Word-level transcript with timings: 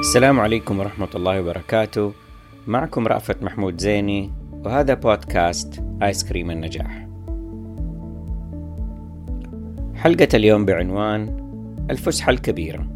السلام 0.00 0.40
عليكم 0.40 0.78
ورحمة 0.78 1.08
الله 1.14 1.40
وبركاته. 1.40 2.12
معكم 2.66 3.06
رأفت 3.06 3.42
محمود 3.42 3.80
زيني 3.80 4.30
وهذا 4.52 4.94
بودكاست 4.94 5.82
آيس 6.02 6.24
كريم 6.24 6.50
النجاح. 6.50 7.06
حلقة 9.94 10.28
اليوم 10.34 10.64
بعنوان 10.64 11.36
الفسحة 11.90 12.30
الكبيرة. 12.30 12.86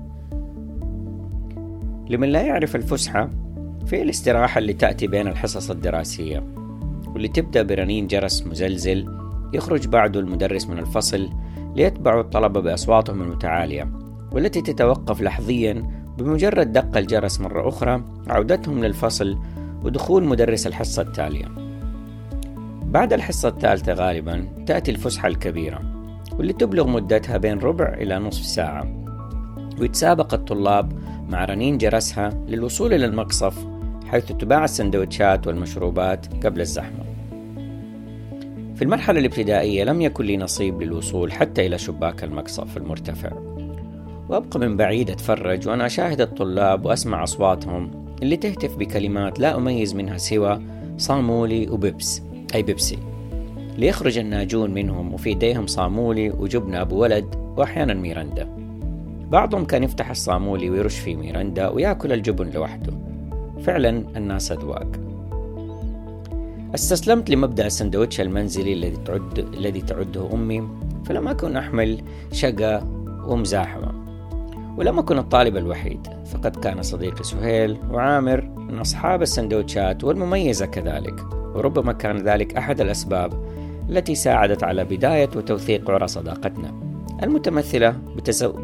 لمن 2.11 2.29
لا 2.29 2.43
يعرف 2.43 2.77
الفسحة 2.77 3.31
في 3.87 4.03
الاستراحة 4.03 4.59
اللي 4.59 4.73
تأتي 4.73 5.07
بين 5.07 5.29
الحصص 5.29 5.71
الدراسية 5.71 6.45
واللي 7.07 7.29
تبدأ 7.29 7.63
برنين 7.63 8.07
جرس 8.07 8.47
مزلزل 8.47 9.09
يخرج 9.55 9.89
بعده 9.89 10.21
المدرس 10.21 10.67
من 10.67 10.79
الفصل 10.79 11.31
ليتبع 11.77 12.21
الطلبة 12.21 12.61
بأصواتهم 12.61 13.23
المتعالية 13.23 13.91
والتي 14.33 14.61
تتوقف 14.61 15.23
لحظيا 15.23 15.94
بمجرد 16.19 16.73
دق 16.73 16.97
الجرس 16.97 17.41
مرة 17.41 17.69
أخرى 17.69 18.03
عودتهم 18.29 18.85
للفصل 18.85 19.39
ودخول 19.85 20.25
مدرس 20.25 20.67
الحصة 20.67 21.03
التالية. 21.03 21.47
بعد 22.83 23.13
الحصة 23.13 23.49
الثالثة 23.49 23.93
غالبا 23.93 24.49
تأتي 24.67 24.91
الفسحة 24.91 25.29
الكبيرة 25.29 25.81
واللي 26.39 26.53
تبلغ 26.53 26.87
مدتها 26.87 27.37
بين 27.37 27.59
ربع 27.59 27.95
إلى 27.95 28.19
نصف 28.19 28.45
ساعة. 28.45 29.05
ويتسابق 29.81 30.35
الطلاب 30.35 30.93
مع 31.29 31.45
رنين 31.45 31.79
جرسها 31.79 32.31
للوصول 32.49 32.95
إلى 32.95 33.05
المقصف 33.05 33.67
حيث 34.07 34.25
تباع 34.25 34.65
السندوتشات 34.65 35.47
والمشروبات 35.47 36.47
قبل 36.47 36.61
الزحمة. 36.61 37.05
في 38.75 38.83
المرحلة 38.83 39.21
الابتدائية 39.21 39.85
لم 39.85 40.01
يكن 40.01 40.25
لي 40.25 40.37
نصيب 40.37 40.83
للوصول 40.83 41.33
حتى 41.33 41.67
إلى 41.67 41.79
شباك 41.79 42.25
المقصف 42.25 42.77
المرتفع. 42.77 43.54
وأبقى 44.35 44.61
من 44.61 44.77
بعيد 44.77 45.11
أتفرج 45.11 45.69
وأنا 45.69 45.87
أشاهد 45.87 46.21
الطلاب 46.21 46.87
وأسمع 46.87 47.25
أصواتهم 47.25 47.91
اللي 48.23 48.37
تهتف 48.37 48.77
بكلمات 48.77 49.41
لا 49.41 49.57
أميز 49.57 49.95
منها 49.95 50.19
سوى 50.19 50.61
صامولي 50.99 51.71
وبيبس 51.71 52.23
أي 52.55 52.63
بيبسي. 52.63 52.99
ليخرج 53.79 54.19
الناجون 54.19 54.71
منهم 54.71 55.15
وفي 55.15 55.31
يديهم 55.31 55.67
صامولي 55.67 56.31
وجبنة 56.31 56.81
أبو 56.81 57.03
ولد 57.03 57.35
وأحيانا 57.57 57.95
ميرندا. 57.95 58.49
بعضهم 59.31 59.65
كان 59.65 59.83
يفتح 59.83 60.11
الصامولي 60.11 60.71
ويرش 60.71 60.99
فيه 60.99 61.17
ميرندا 61.17 61.69
ويأكل 61.69 62.13
الجبن 62.13 62.51
لوحده. 62.51 62.93
فعلا 63.63 64.05
الناس 64.17 64.53
أذواق. 64.53 64.89
استسلمت 66.75 67.31
لمبدأ 67.31 67.67
السندوتش 67.67 68.21
المنزلي 68.21 68.73
الذي 68.73 68.97
تعد 68.97 69.39
الذي 69.39 69.81
تعده 69.81 70.33
أمي 70.33 70.69
فلم 71.07 71.29
أكن 71.29 71.57
أحمل 71.57 72.03
شقة 72.33 72.87
ومزاحمة. 73.27 74.04
ولم 74.77 74.99
أكن 74.99 75.19
الطالب 75.19 75.57
الوحيد 75.57 76.07
فقد 76.33 76.57
كان 76.57 76.83
صديقي 76.83 77.25
سهيل 77.25 77.79
وعامر 77.91 78.41
من 78.43 78.79
أصحاب 78.79 79.23
السندوتشات 79.23 80.05
والمميزة 80.05 80.67
كذلك 80.67 81.25
وربما 81.33 81.93
كان 81.93 82.17
ذلك 82.17 82.57
أحد 82.57 82.81
الأسباب 82.81 83.45
التي 83.91 84.15
ساعدت 84.15 84.65
على 84.65 84.85
بداية 84.85 85.31
وتوثيق 85.37 85.91
عرى 85.91 86.07
صداقتنا 86.09 86.75
المتمثلة 87.23 87.97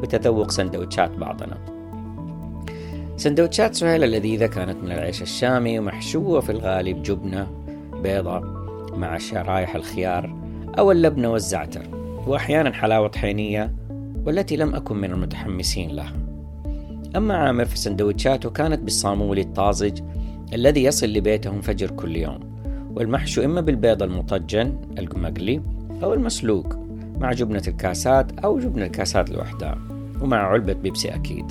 بتذوق 0.03 0.51
سندوتشات 0.51 1.11
بعضنا. 1.11 1.59
سندوتشات 3.17 3.75
سهيل 3.75 4.05
اللذيذة 4.05 4.47
كانت 4.47 4.77
من 4.85 4.93
العيش 4.93 5.23
الشامي 5.23 5.79
ومحشوة 5.79 6.41
في 6.41 6.53
الغالب 6.53 7.03
جبنة 7.03 7.47
بيضة 8.03 8.41
مع 8.97 9.19
شرايح 9.19 9.75
الخيار 9.75 10.37
أو 10.79 10.93
اللبنة 10.93 11.33
والزعتر 11.33 11.83
وأحيانا 12.27 12.73
حلاوة 12.73 13.09
طحينية 13.09 13.80
والتي 14.27 14.57
لم 14.57 14.75
أكن 14.75 14.97
من 14.97 15.13
المتحمسين 15.13 15.91
لها 15.91 16.17
أما 17.17 17.37
عامر 17.37 17.65
في 17.65 17.79
سندوتشاته 17.79 18.51
كانت 18.51 18.81
بالصامولي 18.81 19.41
الطازج 19.41 20.01
الذي 20.53 20.85
يصل 20.85 21.07
لبيتهم 21.07 21.61
فجر 21.61 21.91
كل 21.91 22.17
يوم 22.17 22.41
والمحشو 22.95 23.45
إما 23.45 23.61
بالبيض 23.61 24.03
المطجن 24.03 24.75
المقلي 24.99 25.61
أو 26.03 26.15
المسلوق 26.15 26.77
مع 27.19 27.33
جبنة 27.33 27.63
الكاسات 27.69 28.39
أو 28.39 28.59
جبنة 28.59 28.87
الكاسات 28.87 29.31
لوحدها 29.31 29.79
ومع 30.21 30.37
علبة 30.37 30.73
بيبسي 30.73 31.09
أكيد. 31.09 31.45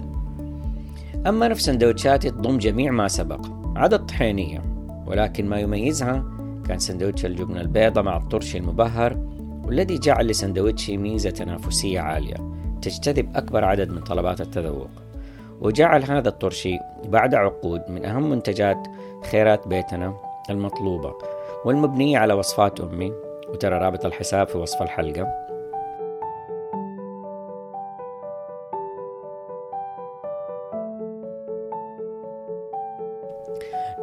أما 1.27 1.47
نفس 1.47 1.65
سندوتشاتي 1.65 2.29
تضم 2.29 2.57
جميع 2.57 2.91
ما 2.91 3.07
سبق 3.07 3.45
عدا 3.75 3.95
الطحينية 3.95 4.63
ولكن 5.07 5.49
ما 5.49 5.59
يميزها 5.59 6.25
كان 6.67 6.79
سندوتش 6.79 7.25
الجبنة 7.25 7.61
البيضة 7.61 8.01
مع 8.01 8.17
الطرش 8.17 8.55
المبهر 8.55 9.17
والذي 9.63 9.97
جعل 9.97 10.27
لسندوتشي 10.27 10.97
ميزة 10.97 11.29
تنافسية 11.29 11.99
عالية. 11.99 12.48
تجتذب 12.81 13.37
أكبر 13.37 13.65
عدد 13.65 13.89
من 13.89 14.01
طلبات 14.01 14.41
التذوق. 14.41 14.89
وجعل 15.61 16.03
هذا 16.03 16.29
الطرشي 16.29 16.79
بعد 17.05 17.35
عقود 17.35 17.81
من 17.89 18.05
أهم 18.05 18.29
منتجات 18.29 18.77
خيرات 19.31 19.67
بيتنا 19.67 20.13
المطلوبة 20.49 21.13
والمبنية 21.65 22.17
على 22.17 22.33
وصفات 22.33 22.81
أمي 22.81 23.13
وترى 23.49 23.77
رابط 23.77 24.05
الحساب 24.05 24.47
في 24.47 24.57
وصف 24.57 24.81
الحلقة. 24.81 25.27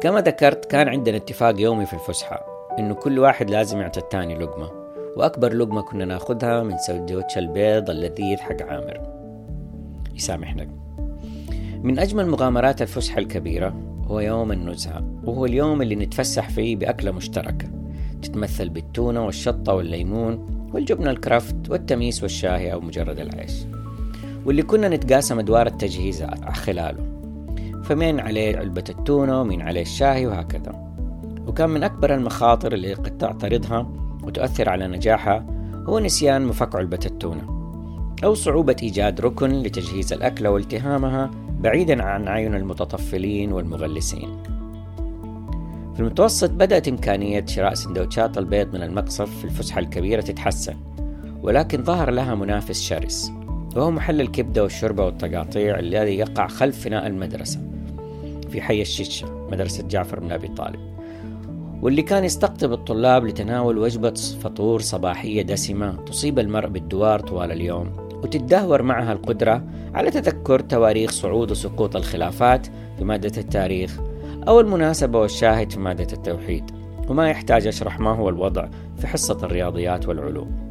كما 0.01 0.21
ذكرت 0.21 0.65
كان 0.65 0.87
عندنا 0.87 1.17
اتفاق 1.17 1.61
يومي 1.61 1.85
في 1.85 1.93
الفسحة 1.93 2.45
إنه 2.79 2.93
كل 2.93 3.19
واحد 3.19 3.49
لازم 3.49 3.81
يعطي 3.81 3.99
الثاني 3.99 4.35
لقمة. 4.35 4.86
وأكبر 5.17 5.53
لقمة 5.53 5.81
كنا 5.81 6.05
ناخذها 6.05 6.63
من 6.63 6.77
سندوتش 6.77 7.37
البيض 7.37 7.89
اللذيذ 7.89 8.37
حق 8.37 8.61
عامر. 8.61 8.99
يسامحنا 10.15 10.67
من 11.83 11.99
أجمل 11.99 12.27
مغامرات 12.27 12.81
الفسحة 12.81 13.19
الكبيرة 13.19 13.73
هو 14.07 14.19
يوم 14.19 14.51
النزهة 14.51 15.21
وهو 15.23 15.45
اليوم 15.45 15.81
اللي 15.81 15.95
نتفسح 15.95 16.49
فيه 16.49 16.75
بأكلة 16.75 17.11
مشتركة. 17.11 17.67
تتمثل 18.21 18.69
بالتونة 18.69 19.25
والشطة 19.25 19.73
والليمون 19.73 20.45
والجبنة 20.73 21.11
الكرافت 21.11 21.69
والتميس 21.69 22.23
والشاهي 22.23 22.73
أو 22.73 22.79
مجرد 22.79 23.19
العيش. 23.19 23.53
واللي 24.45 24.63
كنا 24.63 24.89
نتقاسم 24.89 25.39
أدوار 25.39 25.67
التجهيز 25.67 26.23
خلاله. 26.53 27.03
فمين 27.83 28.19
عليه 28.19 28.57
علبة 28.57 28.83
التونة 28.89 29.41
ومين 29.41 29.61
عليه 29.61 29.81
الشاهي 29.81 30.27
وهكذا. 30.27 30.93
وكان 31.47 31.69
من 31.69 31.83
أكبر 31.83 32.15
المخاطر 32.15 32.73
اللي 32.73 32.93
قد 32.93 33.17
تعترضها 33.17 34.06
وتؤثر 34.27 34.69
على 34.69 34.87
نجاحها 34.87 35.45
هو 35.89 35.99
نسيان 35.99 36.45
مفك 36.45 36.75
علبة 36.75 36.99
التونة 37.05 37.57
أو 38.23 38.33
صعوبة 38.33 38.75
إيجاد 38.83 39.21
ركن 39.21 39.49
لتجهيز 39.49 40.13
الأكلة 40.13 40.49
والتهامها 40.49 41.31
بعيدا 41.59 42.03
عن 42.03 42.27
عين 42.27 42.55
المتطفلين 42.55 43.51
والمغلسين. 43.53 44.43
في 45.93 45.99
المتوسط 45.99 46.51
بدأت 46.51 46.87
إمكانية 46.87 47.45
شراء 47.45 47.73
سندوتشات 47.73 48.37
البيض 48.37 48.75
من 48.75 48.83
المقصف 48.83 49.39
في 49.39 49.45
الفسحة 49.45 49.79
الكبيرة 49.79 50.21
تتحسن 50.21 50.75
ولكن 51.41 51.83
ظهر 51.83 52.11
لها 52.11 52.35
منافس 52.35 52.81
شرس 52.81 53.31
وهو 53.75 53.91
محل 53.91 54.21
الكبدة 54.21 54.63
والشوربة 54.63 55.05
والتقاطيع 55.05 55.79
الذي 55.79 56.17
يقع 56.17 56.47
خلف 56.47 56.81
فناء 56.81 57.07
المدرسة 57.07 57.59
في 58.51 58.61
حي 58.61 58.81
الشيشة 58.81 59.47
مدرسة 59.51 59.87
جعفر 59.87 60.19
بن 60.19 60.31
أبي 60.31 60.47
طالب. 60.47 60.96
واللي 61.81 62.01
كان 62.01 62.23
يستقطب 62.23 62.73
الطلاب 62.73 63.25
لتناول 63.25 63.77
وجبة 63.77 64.13
فطور 64.13 64.81
صباحية 64.81 65.41
دسمة 65.41 65.95
تصيب 66.05 66.39
المرء 66.39 66.67
بالدوار 66.67 67.19
طوال 67.19 67.51
اليوم 67.51 67.91
وتتدهور 68.23 68.81
معها 68.81 69.13
القدرة 69.13 69.63
على 69.93 70.11
تذكر 70.11 70.59
تواريخ 70.59 71.11
صعود 71.11 71.51
وسقوط 71.51 71.95
الخلافات 71.95 72.67
في 72.97 73.03
مادة 73.03 73.41
التاريخ 73.41 73.99
أو 74.47 74.59
المناسبة 74.59 75.19
والشاهد 75.19 75.71
في 75.71 75.79
مادة 75.79 76.13
التوحيد 76.13 76.71
وما 77.09 77.29
يحتاج 77.29 77.67
أشرح 77.67 77.99
ما 77.99 78.09
هو 78.09 78.29
الوضع 78.29 78.67
في 78.97 79.07
حصة 79.07 79.37
الرياضيات 79.43 80.07
والعلوم. 80.07 80.67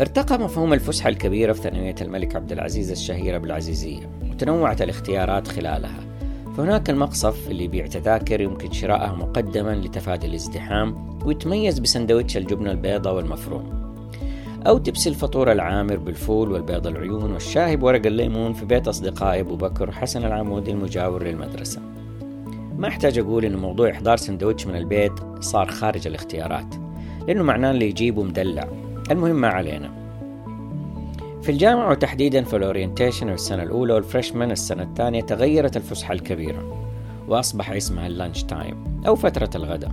ارتقى 0.00 0.38
مفهوم 0.38 0.72
الفسحة 0.72 1.08
الكبيرة 1.08 1.52
في 1.52 1.60
ثانوية 1.60 1.94
الملك 2.00 2.36
عبد 2.36 2.52
العزيز 2.52 2.90
الشهيرة 2.90 3.38
بالعزيزية 3.38 4.10
وتنوعت 4.30 4.82
الاختيارات 4.82 5.48
خلالها. 5.48 6.09
فهناك 6.60 6.90
المقصف 6.90 7.50
اللي 7.50 7.64
يبيع 7.64 7.86
تذاكر 7.86 8.40
يمكن 8.40 8.72
شراءها 8.72 9.14
مقدما 9.14 9.74
لتفادي 9.74 10.26
الازدحام 10.26 11.18
ويتميز 11.24 11.78
بسندويتش 11.78 12.36
الجبنة 12.36 12.70
البيضاء 12.70 13.14
والمفروم. 13.14 13.94
أو 14.66 14.78
تبسي 14.78 15.08
الفطور 15.08 15.52
العامر 15.52 15.96
بالفول 15.96 16.52
والبيض 16.52 16.86
العيون 16.86 17.32
والشاي 17.32 17.76
بورق 17.76 18.06
الليمون 18.06 18.52
في 18.52 18.64
بيت 18.64 18.88
أصدقائي 18.88 19.40
أبو 19.40 19.56
بكر 19.56 19.92
حسن 19.92 20.24
العمودي 20.24 20.70
المجاور 20.70 21.22
للمدرسة. 21.22 21.82
ما 22.78 22.88
أحتاج 22.88 23.18
أقول 23.18 23.44
إن 23.44 23.56
موضوع 23.56 23.90
إحضار 23.90 24.16
سندويتش 24.16 24.66
من 24.66 24.76
البيت 24.76 25.12
صار 25.40 25.66
خارج 25.66 26.06
الاختيارات 26.06 26.74
لأنه 27.28 27.42
معناه 27.42 27.70
اللي 27.70 27.88
يجيبه 27.88 28.22
مدلع. 28.22 28.68
المهم 29.10 29.36
ما 29.36 29.48
علينا. 29.48 29.99
في 31.42 31.48
الجامعة 31.48 31.90
وتحديدا 31.90 32.44
في 32.44 32.56
ال 32.56 32.62
orientation 32.62 33.28
السنة 33.28 33.62
الأولى 33.62 33.92
وال 33.92 34.04
freshman 34.04 34.50
السنة 34.50 34.82
الثانية 34.82 35.20
تغيرت 35.20 35.76
الفسحة 35.76 36.14
الكبيرة 36.14 36.86
وأصبح 37.28 37.70
اسمها 37.70 38.06
ال 38.06 38.12
lunch 38.12 38.42
time 38.42 39.02
أو 39.06 39.16
فترة 39.16 39.50
الغداء 39.54 39.92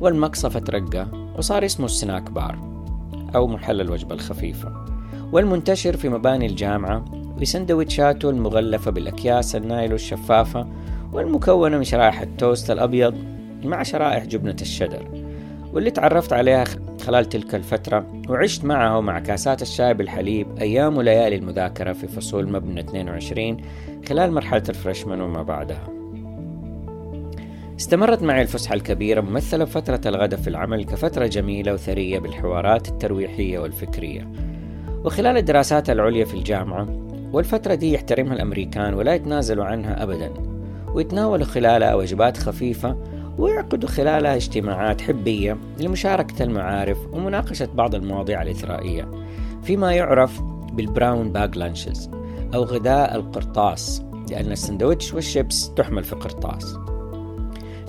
والمقصف 0.00 0.56
ترقى 0.56 1.06
وصار 1.38 1.64
اسمه 1.64 1.86
ال 1.86 1.93
snack 1.93 2.30
bar 2.30 2.58
أو 3.34 3.46
محل 3.46 3.80
الوجبة 3.80 4.14
الخفيفة. 4.14 4.72
والمنتشر 5.32 5.96
في 5.96 6.08
مباني 6.08 6.46
الجامعة 6.46 7.04
بسندويتشاته 7.40 8.30
المغلفة 8.30 8.90
بالأكياس 8.90 9.56
النايلو 9.56 9.94
الشفافة 9.94 10.66
والمكونة 11.12 11.76
من 11.76 11.84
شرائح 11.84 12.20
التوست 12.20 12.70
الأبيض 12.70 13.14
مع 13.64 13.82
شرائح 13.82 14.24
جبنة 14.24 14.56
الشدر. 14.60 15.21
واللي 15.72 15.90
تعرفت 15.90 16.32
عليها 16.32 16.64
خلال 17.06 17.24
تلك 17.24 17.54
الفترة 17.54 18.06
وعشت 18.28 18.64
معه 18.64 19.00
مع 19.00 19.18
كاسات 19.18 19.62
الشاي 19.62 19.94
بالحليب 19.94 20.46
أيام 20.60 20.96
وليالي 20.96 21.36
المذاكرة 21.36 21.92
في 21.92 22.08
فصول 22.08 22.48
مبنى 22.48 22.80
22 22.80 23.56
خلال 24.08 24.32
مرحلة 24.32 24.62
الفريشمان 24.68 25.20
وما 25.20 25.42
بعدها. 25.42 25.88
استمرت 27.80 28.22
معي 28.22 28.42
الفسحة 28.42 28.74
الكبيرة 28.74 29.20
ممثلة 29.20 29.64
بفترة 29.64 30.00
الغداء 30.06 30.40
في 30.40 30.48
العمل 30.48 30.84
كفترة 30.84 31.26
جميلة 31.26 31.72
وثرية 31.72 32.18
بالحوارات 32.18 32.88
الترويحية 32.88 33.58
والفكرية. 33.58 34.28
وخلال 35.04 35.36
الدراسات 35.36 35.90
العليا 35.90 36.24
في 36.24 36.34
الجامعة 36.34 36.88
والفترة 37.32 37.74
دي 37.74 37.92
يحترمها 37.92 38.34
الأمريكان 38.34 38.94
ولا 38.94 39.14
يتنازلوا 39.14 39.64
عنها 39.64 40.02
أبدا 40.02 40.32
ويتناولوا 40.94 41.46
خلالها 41.46 41.94
وجبات 41.94 42.36
خفيفة 42.36 42.96
ويعقدوا 43.38 43.88
خلالها 43.88 44.36
اجتماعات 44.36 45.00
حبية 45.00 45.56
لمشاركة 45.80 46.42
المعارف 46.42 46.98
ومناقشة 47.12 47.68
بعض 47.74 47.94
المواضيع 47.94 48.42
الإثرائية 48.42 49.08
فيما 49.62 49.92
يعرف 49.92 50.40
بال 50.72 50.89
brown 50.89 51.32
bag 51.32 51.58
lunches 51.58 52.10
أو 52.54 52.62
غداء 52.62 53.16
القرطاس 53.16 54.02
لأن 54.30 54.52
السندويتش 54.52 55.14
والشيبس 55.14 55.74
تحمل 55.74 56.04
في 56.04 56.14
قرطاس. 56.14 56.76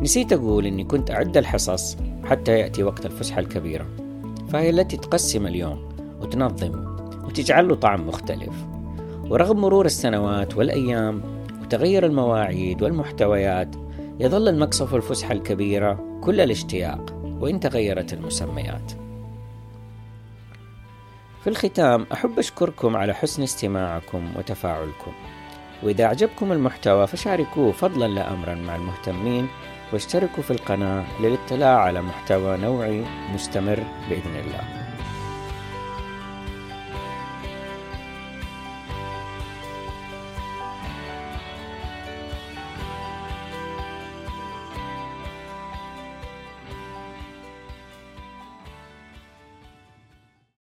نسيت 0.02 0.34
أقول 0.34 0.66
أني 0.66 0.84
كنت 0.84 1.12
أعد 1.12 1.38
الحصص 1.38 1.98
حتى 2.26 2.60
يأتي 2.60 2.84
وقت 2.84 3.06
الفسحة 3.06 3.40
الكبيرة 3.40 3.86
فهي 4.50 4.70
التي 4.70 4.98
تقسم 4.98 5.48
اليوم 5.48 5.90
وتنظمه 6.22 6.96
وتجعل 7.26 7.68
له 7.68 7.76
طعم 7.76 8.08
مختلف. 8.08 8.54
ورغم 9.30 9.62
مرور 9.62 9.86
السنوات 9.86 10.58
والأيام 10.58 11.22
وتغير 11.62 12.06
المواعيد 12.06 12.84
والمحتويات 12.84 13.76
يظل 14.20 14.48
المقصف 14.48 14.96
الفسحة 14.96 15.32
الكبيرة 15.32 16.20
كل 16.22 16.42
الاشتياق 16.42 17.16
وإن 17.40 17.60
تغيرت 17.60 18.14
المسميات. 18.14 18.92
في 21.44 21.50
الختام 21.50 22.06
أحب 22.14 22.40
أشكركم 22.40 22.96
على 22.96 23.14
حسن 23.14 23.44
استماعكم 23.44 24.34
وتفاعلكم. 24.38 25.12
وإذا 25.84 26.06
أعجبكم 26.06 26.52
المحتوى 26.52 27.08
فشاركوه 27.08 27.72
فضلا 27.72 28.08
لا 28.08 28.34
أمرا 28.34 28.56
مع 28.56 28.76
المهتمين 28.76 29.48
واشتركوا 29.94 30.44
في 30.44 30.52
القناة 30.52 31.22
للاطلاع 31.22 31.80
على 31.80 32.02
محتوى 32.02 32.58
نوعي 32.58 33.06
مستمر 33.34 33.84
بإذن 34.10 34.36
الله. 34.36 34.83